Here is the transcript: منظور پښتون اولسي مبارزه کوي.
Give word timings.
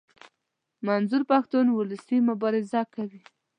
منظور 0.87 1.21
پښتون 1.31 1.65
اولسي 1.71 2.17
مبارزه 2.29 2.81
کوي. 2.93 3.21